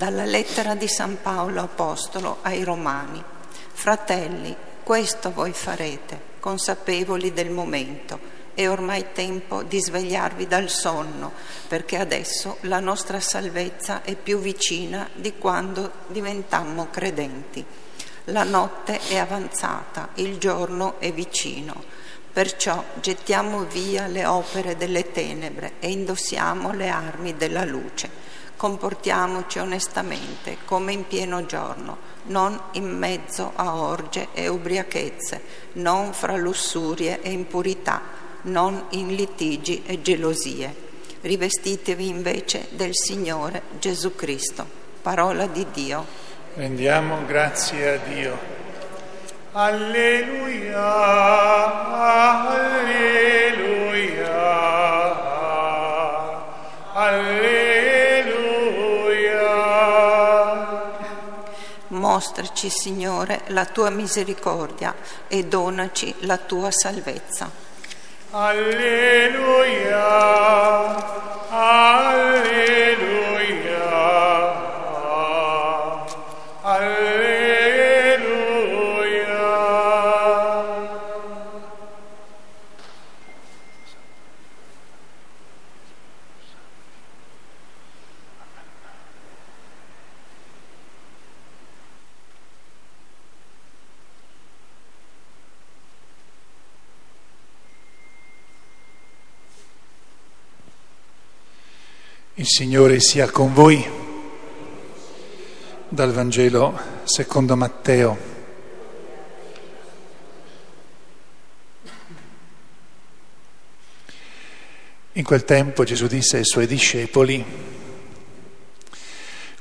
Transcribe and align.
Dalla 0.00 0.24
lettera 0.24 0.74
di 0.74 0.88
San 0.88 1.18
Paolo 1.20 1.60
Apostolo 1.60 2.38
ai 2.40 2.64
Romani. 2.64 3.22
Fratelli, 3.70 4.56
questo 4.82 5.30
voi 5.30 5.52
farete, 5.52 6.18
consapevoli 6.40 7.34
del 7.34 7.50
momento. 7.50 8.18
È 8.54 8.66
ormai 8.66 9.12
tempo 9.12 9.62
di 9.62 9.78
svegliarvi 9.78 10.46
dal 10.46 10.70
sonno, 10.70 11.32
perché 11.68 11.98
adesso 11.98 12.56
la 12.60 12.80
nostra 12.80 13.20
salvezza 13.20 14.00
è 14.00 14.14
più 14.14 14.38
vicina 14.38 15.06
di 15.12 15.34
quando 15.36 15.92
diventammo 16.06 16.88
credenti. 16.88 17.62
La 18.24 18.44
notte 18.44 19.00
è 19.06 19.18
avanzata, 19.18 20.12
il 20.14 20.38
giorno 20.38 20.98
è 20.98 21.12
vicino. 21.12 21.74
Perciò 22.32 22.84
gettiamo 23.00 23.64
via 23.64 24.06
le 24.06 24.24
opere 24.24 24.76
delle 24.76 25.10
tenebre 25.10 25.72
e 25.80 25.90
indossiamo 25.90 26.72
le 26.72 26.88
armi 26.88 27.36
della 27.36 27.64
luce. 27.64 28.08
Comportiamoci 28.56 29.58
onestamente, 29.58 30.58
come 30.64 30.92
in 30.92 31.06
pieno 31.06 31.44
giorno, 31.46 31.96
non 32.24 32.60
in 32.72 32.96
mezzo 32.96 33.50
a 33.56 33.74
orge 33.74 34.28
e 34.32 34.46
ubriachezze, 34.48 35.40
non 35.72 36.12
fra 36.12 36.36
lussurie 36.36 37.20
e 37.22 37.32
impurità, 37.32 38.00
non 38.42 38.84
in 38.90 39.14
litigi 39.14 39.82
e 39.84 40.00
gelosie. 40.00 40.88
Rivestitevi 41.22 42.06
invece 42.06 42.68
del 42.70 42.94
Signore 42.94 43.62
Gesù 43.78 44.14
Cristo. 44.14 44.64
Parola 45.02 45.46
di 45.46 45.66
Dio. 45.72 46.06
Rendiamo 46.54 47.24
grazie 47.26 47.94
a 47.94 47.96
Dio. 47.96 48.38
Alleluia, 49.52 50.80
Mostraci, 62.20 62.68
Signore, 62.68 63.44
la 63.46 63.64
tua 63.64 63.88
misericordia 63.88 64.94
e 65.26 65.44
donaci 65.44 66.14
la 66.26 66.36
tua 66.36 66.70
salvezza. 66.70 67.50
Alleluia, 68.32 69.78
alleluia, 71.48 72.28
alleluia. 76.60 77.29
Il 102.40 102.46
Signore 102.46 103.00
sia 103.00 103.30
con 103.30 103.52
voi. 103.52 103.86
Dal 105.90 106.10
Vangelo 106.10 106.80
secondo 107.04 107.54
Matteo. 107.54 108.16
In 115.12 115.22
quel 115.22 115.44
tempo 115.44 115.84
Gesù 115.84 116.06
disse 116.06 116.38
ai 116.38 116.46
suoi 116.46 116.66
discepoli, 116.66 117.44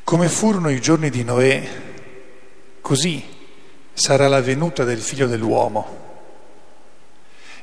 come 0.06 0.30
furono 0.30 0.70
i 0.70 0.80
giorni 0.80 1.10
di 1.10 1.26
Noè, 1.26 1.70
così 2.80 3.22
sarà 3.92 4.30
la 4.30 4.40
venuta 4.40 4.86
del 4.86 5.02
figlio 5.02 5.28
dell'uomo. 5.28 5.98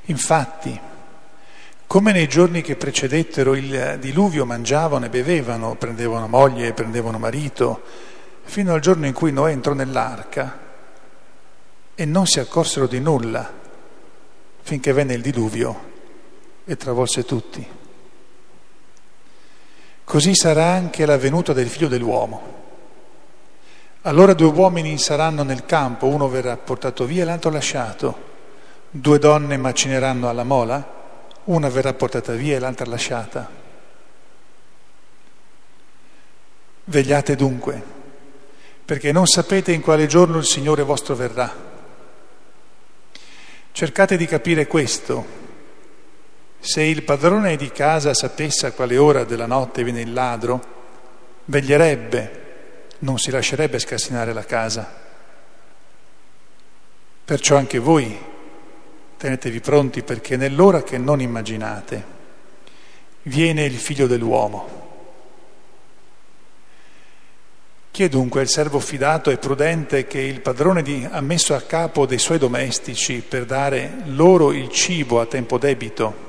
Infatti, 0.05 0.79
come 1.97 2.13
nei 2.13 2.29
giorni 2.29 2.61
che 2.61 2.77
precedettero 2.77 3.55
il 3.55 3.97
diluvio 3.99 4.45
mangiavano 4.45 5.07
e 5.07 5.09
bevevano, 5.09 5.77
prendevano 5.77 6.29
moglie 6.29 6.75
prendevano 6.75 7.19
marito, 7.19 7.81
fino 8.43 8.75
al 8.75 8.81
giorno 8.81 9.07
in 9.07 9.15
cui 9.15 9.33
Noè 9.33 9.51
entrò 9.51 9.73
nell'arca 9.73 10.59
e 11.95 12.05
non 12.05 12.27
si 12.27 12.39
accorsero 12.39 12.87
di 12.87 13.01
nulla 13.01 13.51
finché 14.61 14.93
venne 14.93 15.15
il 15.15 15.23
diluvio 15.23 15.81
e 16.67 16.77
travolse 16.77 17.25
tutti. 17.25 17.67
Così 20.05 20.35
sarà 20.35 20.67
anche 20.67 21.07
la 21.07 21.17
venuta 21.17 21.55
del 21.55 21.69
figlio 21.69 21.89
dell'uomo. 21.89 22.43
Allora 24.03 24.35
due 24.35 24.49
uomini 24.49 24.99
saranno 24.99 25.45
nel 25.45 25.65
campo, 25.65 26.09
uno 26.09 26.29
verrà 26.29 26.59
portato 26.59 27.07
via 27.07 27.23
e 27.23 27.25
l'altro 27.25 27.51
lasciato. 27.51 28.35
Due 28.91 29.19
donne 29.19 29.57
macineranno 29.57 30.29
alla 30.29 30.45
mola, 30.45 30.96
una 31.47 31.69
verrà 31.69 31.93
portata 31.93 32.33
via 32.33 32.57
e 32.57 32.59
l'altra 32.59 32.87
lasciata. 32.87 33.49
Vegliate 36.85 37.35
dunque, 37.35 37.83
perché 38.85 39.13
non 39.13 39.27
sapete 39.27 39.73
in 39.73 39.81
quale 39.81 40.07
giorno 40.07 40.39
il 40.39 40.45
Signore 40.45 40.83
vostro 40.83 41.15
verrà. 41.15 41.65
Cercate 43.73 44.17
di 44.17 44.27
capire 44.27 44.67
questo. 44.67 45.45
Se 46.61 46.83
il 46.83 47.03
padrone 47.03 47.57
di 47.57 47.71
casa 47.71 48.15
sapesse 48.15 48.67
a 48.67 48.73
quale 48.73 48.97
ora 48.97 49.25
della 49.25 49.47
notte 49.47 49.85
viene 49.85 50.01
il 50.01 50.13
ladro, 50.13 50.75
veglierebbe, 51.45 52.45
non 53.01 53.19
si 53.19 53.31
lascerebbe 53.31 53.79
scassinare 53.79 54.33
la 54.33 54.45
casa. 54.45 55.05
Perciò 57.25 57.57
anche 57.57 57.79
voi 57.79 58.35
tenetevi 59.17 59.61
pronti 59.61 60.03
perché 60.03 60.37
nell'ora 60.37 60.83
che 60.83 60.99
non 60.99 61.21
immaginate 61.21 62.15
viene 63.23 63.65
il 63.65 63.77
figlio 63.77 64.07
dell'uomo. 64.07 64.85
Chi 67.91 68.05
è 68.05 68.09
dunque 68.11 68.43
il 68.43 68.49
servo 68.49 68.79
fidato 68.79 69.31
e 69.31 69.39
prudente 69.39 70.07
che 70.07 70.21
il 70.21 70.43
padrone 70.43 70.83
di, 70.83 71.09
ha 71.11 71.23
messo 71.23 71.55
a 71.55 71.63
capo 71.63 72.05
dei 72.05 72.19
suoi 72.19 72.37
domestici 72.37 73.25
per 73.27 73.47
dare 73.47 74.03
loro 74.05 74.53
il 74.53 74.69
cibo 74.69 75.19
a 75.19 75.25
tempo 75.25 75.57
debito? 75.57 76.25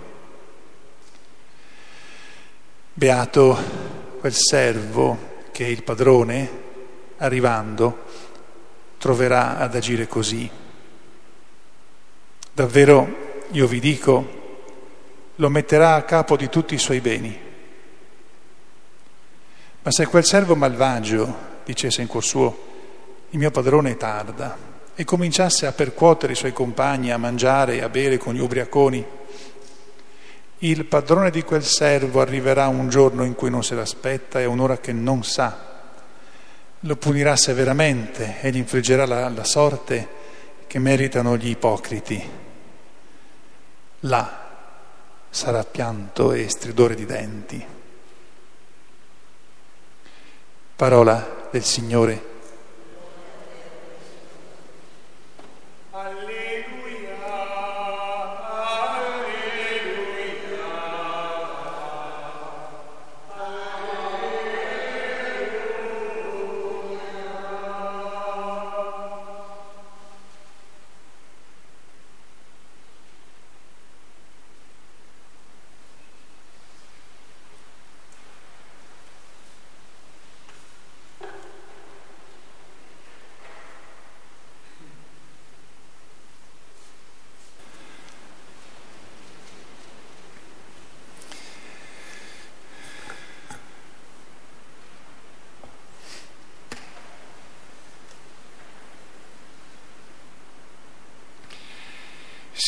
Beato 2.94 3.58
quel 4.22 4.34
servo 4.34 5.36
che 5.52 5.66
il 5.66 5.84
padrone, 5.84 6.50
arrivando, 7.18 8.06
troverà 8.98 9.58
ad 9.58 9.76
agire 9.76 10.08
così. 10.08 10.50
Davvero, 12.58 13.44
io 13.52 13.68
vi 13.68 13.80
dico, 13.80 14.28
lo 15.36 15.48
metterà 15.48 15.94
a 15.94 16.02
capo 16.02 16.36
di 16.36 16.50
tutti 16.50 16.74
i 16.74 16.80
suoi 16.80 17.02
beni. 17.02 17.40
Ma 19.84 19.92
se 19.92 20.08
quel 20.08 20.26
servo 20.26 20.56
malvagio 20.56 21.36
dicesse 21.64 22.02
in 22.02 22.08
cuor 22.08 22.24
suo, 22.24 22.58
il 23.30 23.38
mio 23.38 23.52
padrone 23.52 23.96
tarda, 23.96 24.58
e 24.96 25.04
cominciasse 25.04 25.68
a 25.68 25.72
percuotere 25.72 26.34
i 26.34 26.36
suoi 26.36 26.52
compagni, 26.52 27.12
a 27.12 27.20
mangiare 27.20 27.76
e 27.76 27.84
a 27.84 27.90
bere 27.90 28.18
con 28.18 28.34
gli 28.34 28.40
ubriaconi, 28.40 29.06
il 30.58 30.86
padrone 30.86 31.30
di 31.30 31.44
quel 31.44 31.64
servo 31.64 32.22
arriverà 32.22 32.70
un 32.70 32.90
giorno 32.90 33.24
in 33.24 33.36
cui 33.36 33.52
non 33.52 33.64
se 33.64 33.76
l'aspetta 33.76 34.40
e 34.40 34.46
un'ora 34.46 34.80
che 34.80 34.94
non 34.94 35.24
sa. 35.24 35.84
Lo 36.80 36.96
punirà 36.96 37.36
severamente 37.36 38.42
e 38.42 38.50
gli 38.50 38.58
infliggerà 38.58 39.06
la, 39.06 39.30
la 39.30 39.44
sorte 39.44 40.08
che 40.66 40.80
meritano 40.80 41.38
gli 41.38 41.50
ipocriti. 41.50 42.46
Là 44.02 44.46
sarà 45.30 45.64
pianto 45.64 46.32
e 46.32 46.48
stridore 46.50 46.94
di 46.94 47.06
denti. 47.06 47.66
Parola 50.76 51.48
del 51.50 51.64
Signore. 51.64 52.36
Alleluia, 55.92 56.57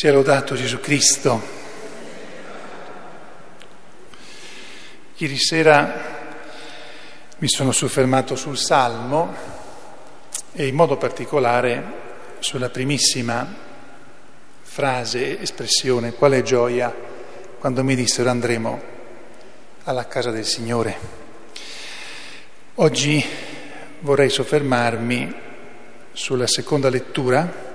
Sia 0.00 0.12
lodato 0.12 0.54
Gesù 0.54 0.80
Cristo. 0.80 1.42
Ieri 5.18 5.36
sera 5.36 5.94
mi 7.36 7.46
sono 7.46 7.70
soffermato 7.70 8.34
sul 8.34 8.56
Salmo 8.56 9.34
e 10.52 10.66
in 10.66 10.74
modo 10.74 10.96
particolare 10.96 11.84
sulla 12.38 12.70
primissima 12.70 13.46
frase, 14.62 15.38
espressione, 15.38 16.14
quale 16.14 16.42
gioia 16.42 16.90
quando 17.58 17.84
mi 17.84 17.94
dissero 17.94 18.30
andremo 18.30 18.80
alla 19.84 20.06
casa 20.06 20.30
del 20.30 20.46
Signore. 20.46 20.96
Oggi 22.76 23.22
vorrei 23.98 24.30
soffermarmi 24.30 25.34
sulla 26.14 26.46
seconda 26.46 26.88
lettura 26.88 27.68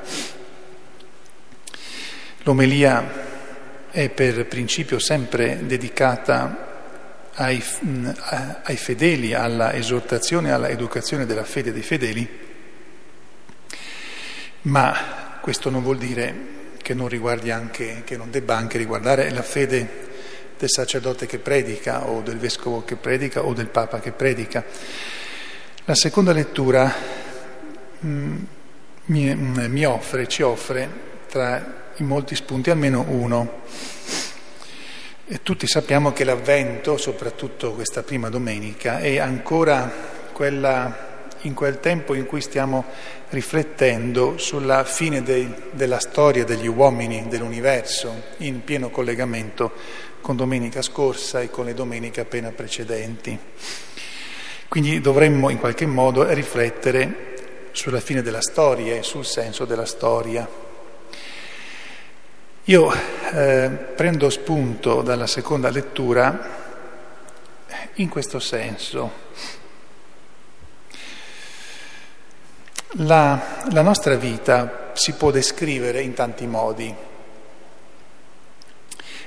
L'omelia 2.45 3.89
è 3.89 4.09
per 4.09 4.45
principio 4.45 5.00
sempre 5.00 5.65
dedicata 5.65 7.31
ai, 7.33 7.63
ai 8.62 8.77
fedeli, 8.77 9.33
alla 9.33 9.74
esortazione, 9.74 10.51
alla 10.51 10.69
educazione 10.69 11.25
della 11.25 11.44
fede 11.44 11.74
dei 11.74 11.81
fedeli, 11.81 12.30
ma 14.62 15.39
questo 15.42 15.71
non 15.71 15.81
vuol 15.81 15.97
dire 15.97 16.36
che 16.83 16.94
non 16.94 17.09
anche, 17.50 18.03
che 18.06 18.15
non 18.15 18.30
debba 18.30 18.56
anche 18.56 18.77
riguardare 18.77 19.31
la 19.31 19.42
fede 19.42 19.89
del 20.59 20.69
sacerdote 20.69 21.25
che 21.25 21.39
predica 21.39 22.07
o 22.07 22.21
del 22.21 22.38
vescovo 22.38 22.83
che 22.83 22.95
predica 22.95 23.44
o 23.44 23.56
del 23.56 23.69
papa 23.69 24.00
che 24.00 24.12
predica. 24.12 24.63
La 25.86 25.95
seconda 25.95 26.31
lettura 26.31 26.94
mm, 28.06 28.38
mi, 29.06 29.36
mi 29.36 29.83
offre, 29.86 30.27
ci 30.27 30.44
offre 30.44 31.13
tra 31.36 31.92
in 31.98 32.06
molti 32.06 32.34
spunti, 32.34 32.70
almeno 32.70 33.04
uno. 33.10 33.64
E 35.28 35.44
tutti 35.44 35.68
sappiamo 35.68 36.14
che 36.14 36.24
l'avvento, 36.24 36.96
soprattutto 36.96 37.74
questa 37.74 38.04
prima 38.04 38.30
domenica, 38.30 39.00
è 39.00 39.18
ancora 39.18 39.92
quella, 40.32 41.28
in 41.42 41.54
quel 41.54 41.82
tempo 41.82 42.14
in 42.14 42.26
cui 42.26 42.40
stiamo 42.40 42.86
riflettendo 43.32 44.38
sulla 44.38 44.86
fine 44.86 45.24
dei, 45.24 45.54
della 45.72 46.00
storia 46.00 46.46
degli 46.46 46.68
uomini 46.68 47.26
dell'universo, 47.28 48.14
in 48.38 48.64
pieno 48.64 48.90
collegamento 48.90 49.74
con 50.22 50.38
domenica 50.38 50.81
scorsa 50.81 51.42
e 51.42 51.50
con 51.50 51.66
le 51.66 51.74
domeniche 51.74 52.22
appena 52.22 52.52
precedenti. 52.52 53.38
Quindi 54.70 55.02
dovremmo 55.02 55.50
in 55.50 55.60
qualche 55.60 55.86
modo 55.86 56.31
riflettere 56.31 57.34
sulla 57.74 58.00
fine 58.00 58.22
della 58.22 58.42
storia 58.42 58.96
e 58.96 59.04
sul 59.04 59.26
senso 59.26 59.66
della 59.66 59.86
storia. 59.86 60.64
Io 62.68 62.92
eh, 62.92 63.70
prendo 63.96 64.28
spunto 64.32 65.04
dalla 65.04 65.28
seconda 65.28 65.70
lettura 65.70 66.64
in 67.96 68.10
questo 68.10 68.40
senso. 68.40 69.12
La, 72.98 73.62
la 73.72 73.82
nostra 73.84 74.16
vita 74.16 74.90
si 74.94 75.14
può 75.14 75.30
descrivere 75.30 76.02
in 76.02 76.16
tanti 76.16 76.48
modi 76.48 76.92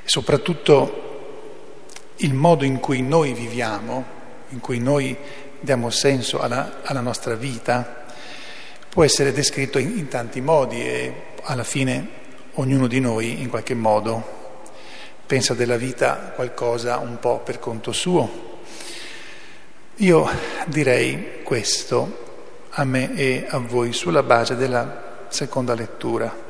soprattutto 0.02 2.14
il 2.17 2.35
modo 2.35 2.64
in 2.64 2.81
cui 2.81 3.02
noi 3.02 3.35
viviamo, 3.35 4.05
in 4.49 4.58
cui 4.58 4.81
noi 4.81 5.17
diamo 5.61 5.90
senso 5.90 6.40
alla, 6.40 6.81
alla 6.82 7.02
nostra 7.02 7.37
vita, 7.37 8.05
può 8.88 9.05
essere 9.05 9.31
descritto 9.31 9.79
in, 9.79 9.96
in 9.96 10.08
tanti 10.08 10.40
modi 10.40 10.81
e 10.81 11.14
alla 11.43 11.62
fine 11.62 12.17
ognuno 12.58 12.88
di 12.88 13.00
noi 13.00 13.40
in 13.40 13.49
qualche 13.49 13.75
modo 13.75 14.37
pensa 15.26 15.55
della 15.55 15.76
vita 15.76 16.32
qualcosa 16.34 16.99
un 16.99 17.19
po' 17.19 17.38
per 17.38 17.58
conto 17.58 17.93
suo. 17.93 18.56
Io 19.96 20.28
direi 20.66 21.43
questo 21.43 22.66
a 22.70 22.84
me 22.84 23.14
e 23.14 23.46
a 23.49 23.58
voi 23.58 23.93
sulla 23.93 24.22
base 24.22 24.56
della 24.56 25.26
seconda 25.28 25.75
lettura. 25.75 26.46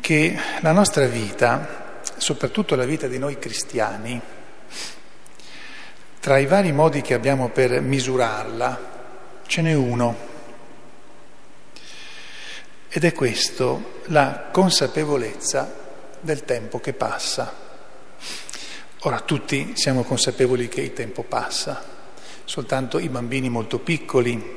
Che 0.00 0.38
la 0.60 0.72
nostra 0.72 1.06
vita, 1.06 2.00
soprattutto 2.16 2.74
la 2.74 2.84
vita 2.84 3.06
di 3.06 3.18
noi 3.18 3.38
cristiani, 3.38 4.20
tra 6.20 6.38
i 6.38 6.46
vari 6.46 6.72
modi 6.72 7.02
che 7.02 7.14
abbiamo 7.14 7.48
per 7.48 7.80
misurarla, 7.80 8.96
ce 9.46 9.62
n'è 9.62 9.74
uno 9.74 10.27
ed 12.88 13.04
è 13.04 13.12
questo 13.12 14.00
la 14.06 14.48
consapevolezza 14.50 15.72
del 16.20 16.44
tempo 16.44 16.80
che 16.80 16.94
passa. 16.94 17.66
Ora 19.00 19.20
tutti 19.20 19.72
siamo 19.74 20.02
consapevoli 20.02 20.68
che 20.68 20.80
il 20.80 20.92
tempo 20.92 21.22
passa, 21.22 21.84
soltanto 22.44 22.98
i 22.98 23.08
bambini 23.08 23.48
molto 23.48 23.78
piccoli, 23.78 24.56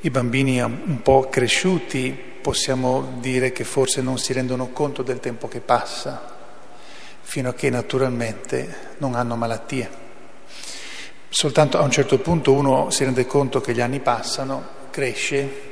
i 0.00 0.10
bambini 0.10 0.60
un 0.60 1.00
po' 1.02 1.28
cresciuti 1.28 2.34
possiamo 2.42 3.16
dire 3.20 3.50
che 3.52 3.64
forse 3.64 4.02
non 4.02 4.18
si 4.18 4.32
rendono 4.32 4.68
conto 4.68 5.02
del 5.02 5.20
tempo 5.20 5.48
che 5.48 5.60
passa, 5.60 6.34
fino 7.22 7.48
a 7.48 7.54
che 7.54 7.70
naturalmente 7.70 8.94
non 8.98 9.14
hanno 9.14 9.36
malattie. 9.36 10.04
Soltanto 11.28 11.78
a 11.78 11.82
un 11.82 11.90
certo 11.90 12.18
punto 12.18 12.52
uno 12.52 12.90
si 12.90 13.04
rende 13.04 13.26
conto 13.26 13.60
che 13.60 13.72
gli 13.72 13.80
anni 13.80 14.00
passano, 14.00 14.74
cresce 14.90 15.65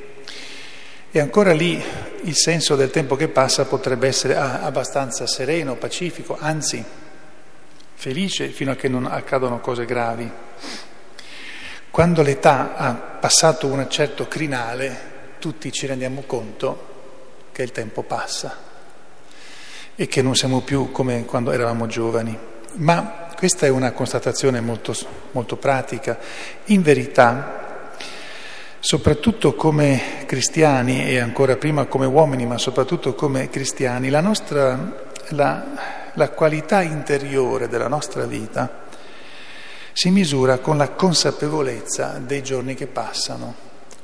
e 1.16 1.20
ancora 1.20 1.52
lì 1.52 1.81
il 2.22 2.34
senso 2.34 2.75
del 2.75 2.90
tempo 2.90 3.14
che 3.14 3.28
passa 3.28 3.66
potrebbe 3.66 4.08
essere 4.08 4.34
ah, 4.34 4.62
abbastanza 4.62 5.28
sereno, 5.28 5.76
pacifico, 5.76 6.37
anzi 6.37 6.84
felice 7.94 8.49
fino 8.49 8.72
a 8.72 8.75
che 8.75 8.88
non 8.88 9.06
accadono 9.06 9.61
cose 9.61 9.84
gravi. 9.84 10.28
Quando 11.88 12.22
l'età 12.22 12.75
ha 12.75 12.94
passato 12.94 13.69
un 13.69 13.88
certo 13.88 14.26
crinale, 14.26 15.12
tutti 15.38 15.70
ci 15.70 15.87
rendiamo 15.87 16.25
conto 16.26 16.87
che 17.52 17.62
il 17.62 17.70
tempo 17.70 18.02
passa 18.02 18.56
e 19.94 20.08
che 20.08 20.20
non 20.20 20.34
siamo 20.34 20.62
più 20.62 20.90
come 20.90 21.25
quando 21.26 21.52
eravamo 21.52 21.87
giovani. 21.87 22.37
Ma 22.78 23.28
questa 23.37 23.66
è 23.66 23.69
una 23.69 23.93
constatazione 23.93 24.61
molto, 24.61 24.93
molto 25.31 25.58
pratica. 25.58 26.18
In 26.64 26.83
verità, 26.83 27.63
soprattutto 28.85 29.55
come 29.55 30.25
cristiani 30.26 31.09
e 31.09 31.19
ancora 31.19 31.57
prima 31.57 31.87
come 31.87 32.05
uomini, 32.05 32.45
ma 32.45 32.59
soprattutto 32.59 33.14
come 33.14 33.49
cristiani, 33.49 34.11
la, 34.11 34.21
nostra, 34.21 35.09
la, 35.29 36.11
la 36.12 36.29
qualità 36.29 36.83
interiore 36.83 37.67
della 37.67 37.88
nostra 37.88 38.26
vita 38.26 38.83
si 39.91 40.11
misura 40.11 40.59
con 40.59 40.76
la 40.76 40.91
consapevolezza 40.91 42.21
dei 42.23 42.43
giorni 42.43 42.75
che 42.75 42.87
passano. 42.87 43.55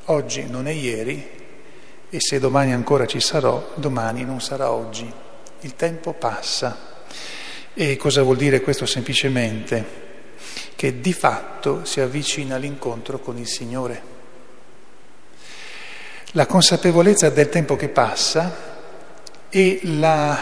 Oggi 0.07 0.49
non 0.49 0.67
è 0.67 0.73
ieri 0.73 1.29
e 2.09 2.17
se 2.19 2.39
domani 2.39 2.73
ancora 2.73 3.05
ci 3.05 3.21
sarò, 3.21 3.73
domani 3.75 4.25
non 4.25 4.41
sarà 4.41 4.71
oggi. 4.71 5.13
Il 5.61 5.77
tempo 5.77 6.15
passa. 6.15 6.89
E 7.75 7.99
cosa 7.99 8.23
vuol 8.23 8.39
dire 8.39 8.63
questo 8.63 8.87
semplicemente? 8.87 9.85
Che 10.75 11.01
di 11.03 11.13
fatto 11.13 11.85
si 11.85 12.01
avvicina 12.01 12.57
l'incontro 12.57 13.19
con 13.19 13.37
il 13.37 13.47
Signore. 13.47 14.20
La 16.35 16.47
consapevolezza 16.47 17.29
del 17.31 17.49
tempo 17.49 17.75
che 17.75 17.89
passa 17.89 18.55
e 19.49 19.81
la, 19.83 20.39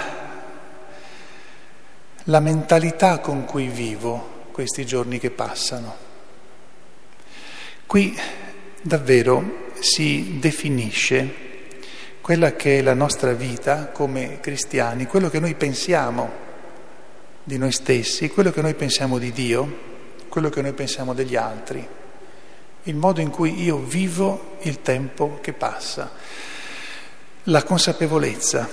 la 2.25 2.40
mentalità 2.40 3.21
con 3.21 3.47
cui 3.47 3.68
vivo 3.68 4.45
questi 4.52 4.85
giorni 4.85 5.18
che 5.18 5.30
passano. 5.30 5.97
Qui 7.87 8.14
davvero 8.83 9.71
si 9.78 10.37
definisce 10.38 11.47
quella 12.21 12.52
che 12.52 12.80
è 12.80 12.83
la 12.83 12.92
nostra 12.92 13.33
vita 13.33 13.87
come 13.87 14.40
cristiani, 14.40 15.07
quello 15.07 15.30
che 15.30 15.40
noi 15.40 15.54
pensiamo 15.54 16.30
di 17.42 17.57
noi 17.57 17.73
stessi, 17.73 18.28
quello 18.28 18.50
che 18.50 18.61
noi 18.61 18.75
pensiamo 18.75 19.16
di 19.16 19.33
Dio, 19.33 19.78
quello 20.28 20.50
che 20.50 20.61
noi 20.61 20.75
pensiamo 20.75 21.14
degli 21.14 21.35
altri 21.35 21.88
il 22.88 22.97
modo 22.97 23.21
in 23.21 23.28
cui 23.28 23.62
io 23.62 23.76
vivo 23.78 24.57
il 24.62 24.80
tempo 24.80 25.38
che 25.42 25.52
passa, 25.52 26.11
la 27.45 27.62
consapevolezza, 27.62 28.66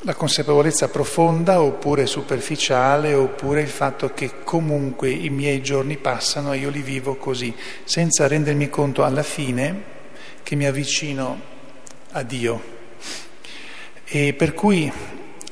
la 0.00 0.14
consapevolezza 0.14 0.88
profonda 0.88 1.60
oppure 1.60 2.06
superficiale 2.06 3.12
oppure 3.12 3.60
il 3.60 3.68
fatto 3.68 4.14
che 4.14 4.42
comunque 4.44 5.10
i 5.10 5.28
miei 5.28 5.60
giorni 5.60 5.98
passano 5.98 6.52
e 6.52 6.58
io 6.58 6.70
li 6.70 6.80
vivo 6.80 7.16
così, 7.16 7.54
senza 7.84 8.26
rendermi 8.26 8.70
conto 8.70 9.04
alla 9.04 9.22
fine 9.22 9.96
che 10.42 10.54
mi 10.54 10.66
avvicino 10.66 11.40
a 12.12 12.22
Dio. 12.22 12.76
E 14.04 14.32
per 14.32 14.54
cui 14.54 14.90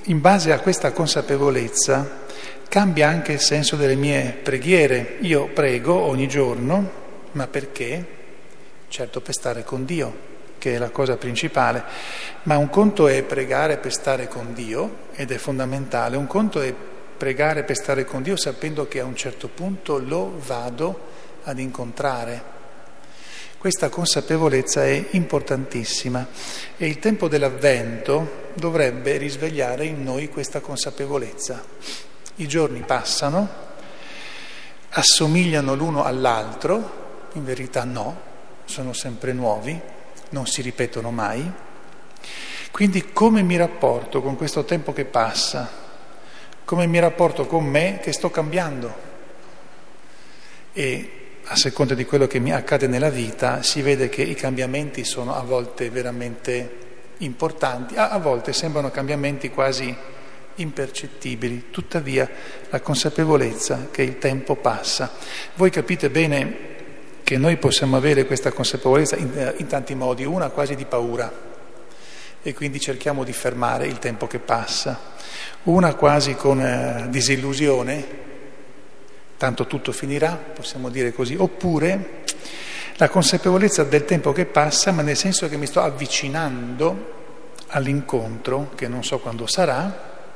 in 0.04 0.20
base 0.22 0.50
a 0.50 0.60
questa 0.60 0.92
consapevolezza 0.92 2.24
cambia 2.68 3.08
anche 3.08 3.32
il 3.32 3.40
senso 3.40 3.76
delle 3.76 3.96
mie 3.96 4.38
preghiere. 4.42 5.18
Io 5.20 5.48
prego 5.48 5.94
ogni 5.94 6.26
giorno 6.26 7.04
ma 7.36 7.46
perché? 7.46 8.04
Certo 8.88 9.20
per 9.20 9.34
stare 9.34 9.62
con 9.62 9.84
Dio, 9.84 10.34
che 10.58 10.74
è 10.74 10.78
la 10.78 10.90
cosa 10.90 11.16
principale, 11.16 11.84
ma 12.44 12.56
un 12.56 12.70
conto 12.70 13.08
è 13.08 13.22
pregare 13.22 13.76
per 13.76 13.92
stare 13.92 14.26
con 14.26 14.54
Dio 14.54 15.04
ed 15.12 15.30
è 15.30 15.36
fondamentale, 15.36 16.16
un 16.16 16.26
conto 16.26 16.60
è 16.60 16.74
pregare 17.16 17.62
per 17.62 17.76
stare 17.76 18.04
con 18.04 18.22
Dio 18.22 18.36
sapendo 18.36 18.88
che 18.88 19.00
a 19.00 19.04
un 19.04 19.14
certo 19.14 19.48
punto 19.48 19.98
lo 19.98 20.40
vado 20.44 21.00
ad 21.44 21.58
incontrare. 21.58 22.54
Questa 23.58 23.88
consapevolezza 23.88 24.84
è 24.84 25.06
importantissima 25.10 26.26
e 26.76 26.86
il 26.86 26.98
tempo 26.98 27.28
dell'avvento 27.28 28.44
dovrebbe 28.54 29.16
risvegliare 29.18 29.84
in 29.84 30.02
noi 30.02 30.28
questa 30.28 30.60
consapevolezza. 30.60 31.62
I 32.36 32.46
giorni 32.46 32.80
passano, 32.80 33.48
assomigliano 34.90 35.74
l'uno 35.74 36.04
all'altro, 36.04 37.04
in 37.34 37.44
verità 37.44 37.84
no, 37.84 38.20
sono 38.64 38.92
sempre 38.92 39.32
nuovi, 39.32 39.78
non 40.30 40.46
si 40.46 40.62
ripetono 40.62 41.10
mai. 41.10 41.50
Quindi 42.70 43.12
come 43.12 43.42
mi 43.42 43.56
rapporto 43.56 44.20
con 44.20 44.36
questo 44.36 44.64
tempo 44.64 44.92
che 44.92 45.04
passa? 45.04 45.84
Come 46.64 46.86
mi 46.86 46.98
rapporto 46.98 47.46
con 47.46 47.64
me 47.64 48.00
che 48.02 48.12
sto 48.12 48.30
cambiando? 48.30 48.94
E 50.72 51.10
a 51.44 51.56
seconda 51.56 51.94
di 51.94 52.04
quello 52.04 52.26
che 52.26 52.40
mi 52.40 52.52
accade 52.52 52.86
nella 52.86 53.08
vita, 53.08 53.62
si 53.62 53.80
vede 53.80 54.08
che 54.08 54.22
i 54.22 54.34
cambiamenti 54.34 55.04
sono 55.04 55.34
a 55.34 55.42
volte 55.42 55.90
veramente 55.90 56.84
importanti, 57.18 57.94
a, 57.96 58.18
volte 58.18 58.52
sembrano 58.52 58.90
cambiamenti 58.90 59.48
quasi 59.50 59.94
impercettibili, 60.56 61.70
tuttavia 61.70 62.28
la 62.68 62.80
consapevolezza 62.80 63.88
che 63.90 64.02
il 64.02 64.18
tempo 64.18 64.56
passa. 64.56 65.12
Voi 65.54 65.70
capite 65.70 66.10
bene 66.10 66.75
che 67.26 67.38
noi 67.38 67.56
possiamo 67.56 67.96
avere 67.96 68.24
questa 68.24 68.52
consapevolezza 68.52 69.16
in, 69.16 69.54
in 69.56 69.66
tanti 69.66 69.96
modi, 69.96 70.24
una 70.24 70.50
quasi 70.50 70.76
di 70.76 70.84
paura. 70.84 71.28
E 72.40 72.54
quindi 72.54 72.78
cerchiamo 72.78 73.24
di 73.24 73.32
fermare 73.32 73.88
il 73.88 73.98
tempo 73.98 74.28
che 74.28 74.38
passa, 74.38 74.96
una 75.64 75.96
quasi 75.96 76.36
con 76.36 76.60
eh, 76.60 77.06
disillusione. 77.08 78.06
Tanto 79.36 79.66
tutto 79.66 79.90
finirà, 79.90 80.36
possiamo 80.36 80.88
dire 80.88 81.12
così, 81.12 81.34
oppure 81.36 82.22
la 82.94 83.08
consapevolezza 83.08 83.82
del 83.82 84.04
tempo 84.04 84.30
che 84.30 84.44
passa, 84.46 84.92
ma 84.92 85.02
nel 85.02 85.16
senso 85.16 85.48
che 85.48 85.56
mi 85.56 85.66
sto 85.66 85.80
avvicinando 85.80 87.14
all'incontro, 87.70 88.70
che 88.76 88.86
non 88.86 89.02
so 89.02 89.18
quando 89.18 89.48
sarà, 89.48 90.28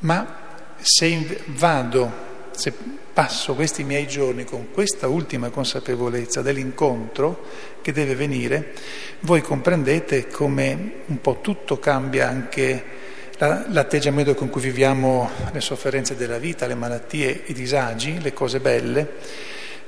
ma 0.00 0.36
se 0.82 1.40
vado, 1.46 2.23
se 2.56 2.72
passo 3.12 3.54
questi 3.54 3.84
miei 3.84 4.06
giorni 4.06 4.44
con 4.44 4.70
questa 4.72 5.08
ultima 5.08 5.50
consapevolezza 5.50 6.42
dell'incontro 6.42 7.44
che 7.82 7.92
deve 7.92 8.14
venire, 8.14 8.72
voi 9.20 9.40
comprendete 9.40 10.28
come 10.28 10.92
un 11.06 11.20
po' 11.20 11.40
tutto 11.40 11.78
cambia 11.78 12.28
anche 12.28 13.02
l'atteggiamento 13.38 14.34
con 14.34 14.48
cui 14.48 14.60
viviamo 14.60 15.28
le 15.52 15.60
sofferenze 15.60 16.16
della 16.16 16.38
vita, 16.38 16.66
le 16.66 16.74
malattie, 16.74 17.42
i 17.46 17.52
disagi, 17.52 18.20
le 18.20 18.32
cose 18.32 18.60
belle, 18.60 19.08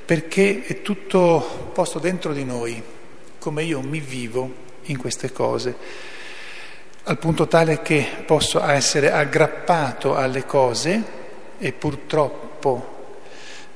perché 0.05 0.65
è 0.65 0.83
tutto 0.83 1.71
posto 1.73 1.99
dentro 1.99 2.33
di 2.33 2.45
noi, 2.45 2.83
come 3.39 3.63
io 3.63 3.81
mi 3.81 4.01
vivo 4.01 4.65
in 4.85 4.99
queste 4.99 5.33
cose, 5.33 5.75
al 7.05 7.19
punto 7.19 7.47
tale 7.47 7.83
che 7.83 8.05
posso 8.27 8.63
essere 8.65 9.13
aggrappato 9.13 10.17
alle 10.17 10.45
cose 10.45 11.03
e 11.59 11.73
purtroppo 11.73 12.46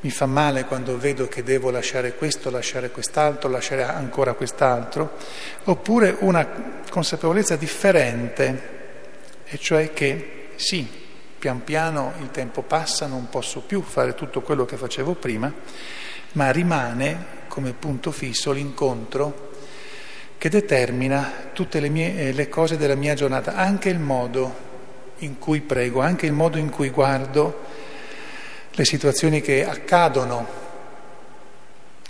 mi 0.01 0.11
fa 0.11 0.27
male 0.27 0.65
quando 0.65 0.99
vedo 0.99 1.29
che 1.29 1.43
devo 1.43 1.71
lasciare 1.71 2.15
questo, 2.15 2.51
lasciare 2.51 2.91
quest'altro, 2.91 3.51
lasciare 3.51 3.83
ancora 3.85 4.33
quest'altro, 4.33 5.13
oppure 5.65 6.17
una 6.21 6.83
consapevolezza 6.89 7.57
differente 7.57 8.79
e 9.45 9.59
cioè 9.59 9.93
che 9.93 10.49
sì, 10.57 10.89
pian 11.39 11.65
piano 11.65 12.15
il 12.21 12.31
tempo 12.31 12.63
passa, 12.63 13.07
non 13.07 13.29
posso 13.29 13.61
più 13.61 13.83
fare 13.83 14.15
tutto 14.15 14.41
quello 14.41 14.65
che 14.65 14.77
facevo 14.77 15.15
prima, 15.15 15.53
ma 16.33 16.51
rimane 16.51 17.39
come 17.49 17.73
punto 17.73 18.11
fisso 18.11 18.53
l'incontro 18.53 19.49
che 20.39 20.49
determina 20.49 21.51
tutte 21.53 21.81
le, 21.81 21.91
mie, 21.91 22.29
eh, 22.29 22.33
le 22.33 22.49
cose 22.49 22.79
della 22.79 22.95
mia 22.95 23.13
giornata, 23.13 23.55
anche 23.57 23.91
il 23.91 23.99
modo 23.99 24.69
in 25.19 25.39
cui 25.39 25.61
prego, 25.61 26.01
anche 26.01 26.25
il 26.25 26.33
modo 26.33 26.57
in 26.57 26.71
cui 26.71 26.89
guardo 26.89 27.69
le 28.73 28.85
situazioni 28.85 29.41
che 29.41 29.65
accadono, 29.65 30.49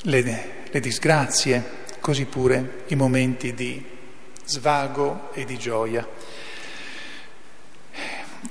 le, 0.03 0.51
le 0.71 0.81
disgrazie, 0.81 1.79
così 2.01 2.25
pure 2.25 2.83
i 2.89 2.95
momenti 2.95 3.55
di 3.55 3.85
svago 4.45 5.31
e 5.33 5.45
di 5.45 5.59
gioia. 5.59 6.07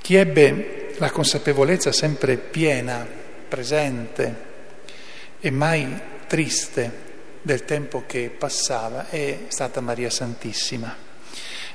Chi 0.00 0.14
ebbe 0.14 0.94
la 0.98 1.10
consapevolezza 1.10 1.92
sempre 1.92 2.36
piena, 2.36 3.06
presente 3.48 4.48
e 5.40 5.50
mai 5.50 6.00
triste 6.26 7.08
del 7.42 7.64
tempo 7.64 8.04
che 8.06 8.30
passava 8.36 9.08
è 9.08 9.40
stata 9.48 9.80
Maria 9.80 10.10
Santissima. 10.10 11.09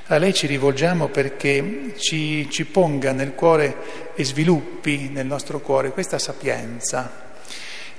A 0.08 0.18
lei 0.18 0.32
ci 0.32 0.46
rivolgiamo 0.46 1.08
perché 1.08 1.94
ci, 1.96 2.48
ci 2.48 2.64
ponga 2.64 3.10
nel 3.10 3.34
cuore 3.34 4.12
e 4.14 4.24
sviluppi 4.24 5.08
nel 5.08 5.26
nostro 5.26 5.58
cuore 5.58 5.90
questa 5.90 6.20
sapienza, 6.20 7.10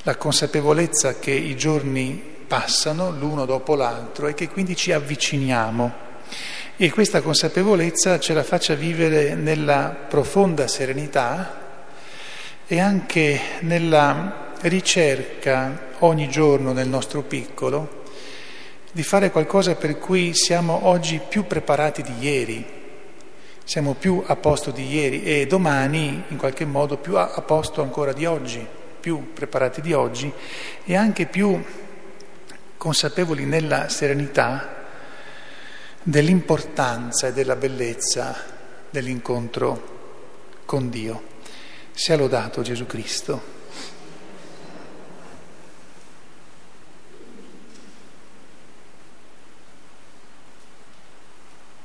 la 0.04 0.16
consapevolezza 0.16 1.20
che 1.20 1.32
i 1.32 1.58
giorni 1.58 2.36
passano 2.48 3.12
l'uno 3.12 3.44
dopo 3.44 3.76
l'altro 3.76 4.28
e 4.28 4.34
che 4.36 4.48
quindi 4.48 4.74
ci 4.74 4.94
avviciniamo. 4.94 5.94
E 6.78 6.90
questa 6.92 7.20
consapevolezza 7.20 8.20
ce 8.20 8.34
la 8.34 8.44
faccia 8.44 8.74
vivere 8.74 9.36
nella 9.36 9.94
profonda 10.08 10.66
serenità 10.70 11.60
e 12.68 12.80
anche 12.80 13.38
nella 13.62 14.54
ricerca 14.62 15.88
ogni 16.00 16.30
giorno 16.30 16.72
nel 16.72 16.88
nostro 16.88 17.22
piccolo 17.24 17.97
di 18.98 19.04
fare 19.04 19.30
qualcosa 19.30 19.76
per 19.76 20.00
cui 20.00 20.34
siamo 20.34 20.88
oggi 20.88 21.22
più 21.30 21.46
preparati 21.46 22.02
di 22.02 22.14
ieri, 22.18 22.66
siamo 23.64 23.94
più 23.94 24.24
a 24.26 24.36
posto 24.36 24.72
di 24.72 24.92
ieri 24.92 25.22
e 25.24 25.46
domani 25.46 26.24
in 26.30 26.36
qualche 26.36 26.66
modo 26.66 26.98
più 26.98 27.16
a 27.16 27.40
posto 27.44 27.84
ancora 27.84 28.12
di 28.12 28.26
oggi, 28.26 28.66
più 29.00 29.34
preparati 29.34 29.82
di 29.82 29.94
oggi 29.94 30.34
e 30.84 30.96
anche 30.96 31.28
più 31.28 31.64
consapevoli 32.76 33.46
nella 33.46 33.88
serenità 33.88 34.88
dell'importanza 36.02 37.28
e 37.28 37.34
della 37.34 37.56
bellezza 37.56 38.36
dell'incontro 38.90 40.62
con 40.66 40.90
Dio. 40.90 41.22
Sia 41.94 42.18
lodato 42.18 42.64
Gesù 42.64 42.88
Cristo. 42.88 43.57